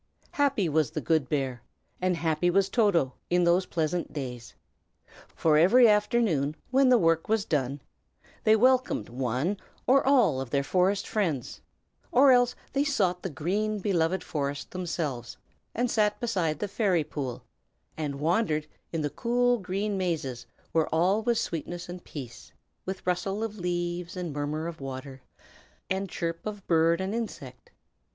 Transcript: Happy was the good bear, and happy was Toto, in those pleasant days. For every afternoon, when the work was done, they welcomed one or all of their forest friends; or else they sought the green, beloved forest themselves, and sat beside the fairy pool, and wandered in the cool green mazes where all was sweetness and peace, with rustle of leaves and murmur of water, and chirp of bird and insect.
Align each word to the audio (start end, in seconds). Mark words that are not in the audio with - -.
Happy 0.31 0.67
was 0.67 0.89
the 0.89 0.99
good 0.99 1.29
bear, 1.29 1.61
and 2.01 2.17
happy 2.17 2.49
was 2.49 2.69
Toto, 2.69 3.13
in 3.29 3.43
those 3.43 3.67
pleasant 3.67 4.11
days. 4.11 4.55
For 5.27 5.59
every 5.59 5.87
afternoon, 5.87 6.55
when 6.71 6.89
the 6.89 6.97
work 6.97 7.29
was 7.29 7.45
done, 7.45 7.81
they 8.43 8.55
welcomed 8.55 9.09
one 9.09 9.57
or 9.85 10.03
all 10.03 10.41
of 10.41 10.49
their 10.49 10.63
forest 10.63 11.07
friends; 11.07 11.61
or 12.11 12.31
else 12.31 12.55
they 12.73 12.83
sought 12.83 13.21
the 13.21 13.29
green, 13.29 13.77
beloved 13.77 14.23
forest 14.23 14.71
themselves, 14.71 15.37
and 15.75 15.91
sat 15.91 16.19
beside 16.19 16.57
the 16.57 16.67
fairy 16.67 17.03
pool, 17.03 17.43
and 17.95 18.19
wandered 18.19 18.65
in 18.91 19.01
the 19.01 19.11
cool 19.11 19.59
green 19.59 19.99
mazes 19.99 20.47
where 20.71 20.87
all 20.87 21.21
was 21.21 21.39
sweetness 21.39 21.87
and 21.87 22.03
peace, 22.03 22.51
with 22.87 23.05
rustle 23.05 23.43
of 23.43 23.59
leaves 23.59 24.17
and 24.17 24.33
murmur 24.33 24.65
of 24.65 24.81
water, 24.81 25.21
and 25.91 26.09
chirp 26.09 26.43
of 26.47 26.65
bird 26.65 26.99
and 26.99 27.13
insect. 27.13 27.69